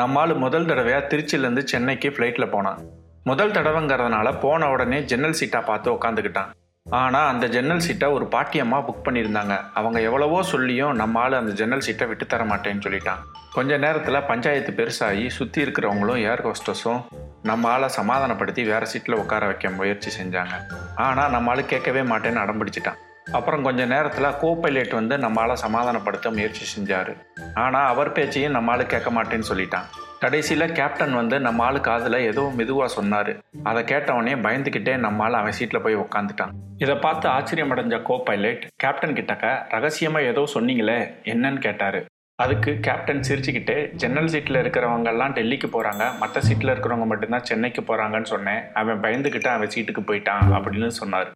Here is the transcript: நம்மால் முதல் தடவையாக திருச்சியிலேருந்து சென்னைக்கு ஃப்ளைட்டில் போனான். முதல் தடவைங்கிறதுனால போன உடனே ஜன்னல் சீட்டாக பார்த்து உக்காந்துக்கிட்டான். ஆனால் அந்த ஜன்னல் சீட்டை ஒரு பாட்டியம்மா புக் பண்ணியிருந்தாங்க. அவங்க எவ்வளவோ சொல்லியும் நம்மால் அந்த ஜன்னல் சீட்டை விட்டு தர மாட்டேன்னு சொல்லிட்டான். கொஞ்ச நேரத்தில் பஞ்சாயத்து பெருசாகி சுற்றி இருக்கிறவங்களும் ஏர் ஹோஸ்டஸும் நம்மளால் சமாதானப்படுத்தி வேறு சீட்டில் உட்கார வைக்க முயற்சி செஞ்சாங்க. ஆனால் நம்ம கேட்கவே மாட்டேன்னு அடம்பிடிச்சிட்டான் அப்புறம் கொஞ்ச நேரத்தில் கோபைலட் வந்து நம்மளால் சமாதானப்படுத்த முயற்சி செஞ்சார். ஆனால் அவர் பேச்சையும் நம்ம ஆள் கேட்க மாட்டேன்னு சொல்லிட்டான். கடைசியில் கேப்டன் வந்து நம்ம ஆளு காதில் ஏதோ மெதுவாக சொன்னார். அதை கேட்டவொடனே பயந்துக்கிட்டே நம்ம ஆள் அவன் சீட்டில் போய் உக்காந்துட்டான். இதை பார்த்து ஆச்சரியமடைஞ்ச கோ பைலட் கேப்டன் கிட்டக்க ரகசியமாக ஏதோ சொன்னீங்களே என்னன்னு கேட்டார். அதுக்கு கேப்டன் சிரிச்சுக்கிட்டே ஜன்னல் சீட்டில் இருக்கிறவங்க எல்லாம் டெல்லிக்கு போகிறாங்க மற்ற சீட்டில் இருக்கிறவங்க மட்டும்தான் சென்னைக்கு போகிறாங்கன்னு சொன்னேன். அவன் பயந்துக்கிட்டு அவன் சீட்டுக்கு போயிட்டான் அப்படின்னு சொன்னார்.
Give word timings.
நம்மால் 0.00 0.32
முதல் 0.44 0.68
தடவையாக 0.68 1.02
திருச்சியிலேருந்து 1.10 1.62
சென்னைக்கு 1.72 2.08
ஃப்ளைட்டில் 2.14 2.52
போனான். 2.54 2.80
முதல் 3.30 3.54
தடவைங்கிறதுனால 3.56 4.28
போன 4.44 4.68
உடனே 4.74 4.98
ஜன்னல் 5.10 5.36
சீட்டாக 5.38 5.62
பார்த்து 5.68 5.88
உக்காந்துக்கிட்டான். 5.96 6.50
ஆனால் 6.86 7.28
அந்த 7.30 7.44
ஜன்னல் 7.54 7.84
சீட்டை 7.86 8.08
ஒரு 8.16 8.26
பாட்டியம்மா 8.34 8.78
புக் 8.88 9.04
பண்ணியிருந்தாங்க. 9.06 9.54
அவங்க 9.78 9.98
எவ்வளவோ 10.08 10.40
சொல்லியும் 10.50 10.92
நம்மால் 11.00 11.38
அந்த 11.40 11.52
ஜன்னல் 11.60 11.84
சீட்டை 11.86 12.06
விட்டு 12.10 12.26
தர 12.32 12.44
மாட்டேன்னு 12.50 12.84
சொல்லிட்டான். 12.86 13.22
கொஞ்ச 13.56 13.78
நேரத்தில் 13.84 14.26
பஞ்சாயத்து 14.30 14.72
பெருசாகி 14.78 15.24
சுற்றி 15.38 15.60
இருக்கிறவங்களும் 15.64 16.22
ஏர் 16.30 16.44
ஹோஸ்டஸும் 16.46 17.02
நம்மளால் 17.50 17.94
சமாதானப்படுத்தி 17.98 18.62
வேறு 18.72 18.88
சீட்டில் 18.92 19.20
உட்கார 19.22 19.44
வைக்க 19.50 19.70
முயற்சி 19.80 20.12
செஞ்சாங்க. 20.20 20.54
ஆனால் 21.06 21.34
நம்ம 21.36 21.62
கேட்கவே 21.72 22.04
மாட்டேன்னு 22.12 22.42
அடம்பிடிச்சிட்டான் 22.44 23.00
அப்புறம் 23.34 23.64
கொஞ்ச 23.66 23.84
நேரத்தில் 23.84 24.36
கோபைலட் 24.40 24.92
வந்து 24.98 25.14
நம்மளால் 25.16 25.62
சமாதானப்படுத்த 25.62 26.30
முயற்சி 26.34 26.64
செஞ்சார். 26.74 27.10
ஆனால் 27.64 27.88
அவர் 27.92 28.12
பேச்சையும் 28.16 28.54
நம்ம 28.56 28.72
ஆள் 28.72 28.84
கேட்க 28.92 29.10
மாட்டேன்னு 29.16 29.48
சொல்லிட்டான். 29.48 29.86
கடைசியில் 30.20 30.74
கேப்டன் 30.78 31.14
வந்து 31.20 31.36
நம்ம 31.40 31.64
ஆளு 31.64 31.80
காதில் 31.80 32.18
ஏதோ 32.28 32.42
மெதுவாக 32.58 32.88
சொன்னார். 32.88 33.32
அதை 33.70 33.84
கேட்டவொடனே 33.92 34.34
பயந்துக்கிட்டே 34.46 34.96
நம்ம 34.96 35.24
ஆள் 35.24 35.38
அவன் 35.40 35.56
சீட்டில் 35.58 35.82
போய் 35.86 36.02
உக்காந்துட்டான். 36.02 36.52
இதை 36.84 36.94
பார்த்து 37.06 37.26
ஆச்சரியமடைஞ்ச 37.28 38.02
கோ 38.02 38.16
பைலட் 38.28 38.66
கேப்டன் 38.84 39.16
கிட்டக்க 39.18 39.54
ரகசியமாக 39.74 40.28
ஏதோ 40.32 40.44
சொன்னீங்களே 40.54 40.98
என்னன்னு 41.32 41.58
கேட்டார். 41.66 42.00
அதுக்கு 42.38 42.70
கேப்டன் 42.86 43.24
சிரிச்சுக்கிட்டே 43.28 43.76
ஜன்னல் 44.02 44.30
சீட்டில் 44.32 44.60
இருக்கிறவங்க 44.62 45.10
எல்லாம் 45.14 45.34
டெல்லிக்கு 45.38 45.70
போகிறாங்க 45.74 46.04
மற்ற 46.22 46.40
சீட்டில் 46.40 46.72
இருக்கிறவங்க 46.72 47.06
மட்டும்தான் 47.12 47.48
சென்னைக்கு 47.50 47.82
போகிறாங்கன்னு 47.82 48.32
சொன்னேன். 48.34 48.62
அவன் 48.82 49.02
பயந்துக்கிட்டு 49.06 49.50
அவன் 49.54 49.72
சீட்டுக்கு 49.74 50.04
போயிட்டான் 50.10 50.54
அப்படின்னு 50.58 50.90
சொன்னார். 51.00 51.30